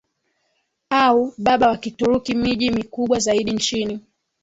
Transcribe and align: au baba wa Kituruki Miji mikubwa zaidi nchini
au 0.89 1.33
baba 1.37 1.67
wa 1.67 1.77
Kituruki 1.77 2.35
Miji 2.35 2.69
mikubwa 2.69 3.19
zaidi 3.19 3.51
nchini 3.51 4.01